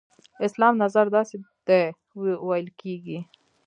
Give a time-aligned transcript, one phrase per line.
[0.47, 1.35] اسلام نظر داسې
[1.67, 1.81] دی
[2.47, 3.19] ویل کېږي.